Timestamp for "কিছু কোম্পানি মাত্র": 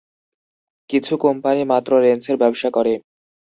0.89-1.91